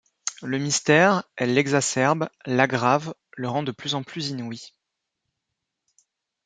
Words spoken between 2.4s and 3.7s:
l'aggrave, le rend